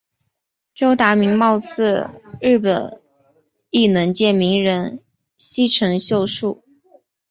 [0.73, 2.09] 周达明貌似
[2.41, 2.99] 日本
[3.69, 4.99] 艺能界名人
[5.37, 6.63] 西城秀树。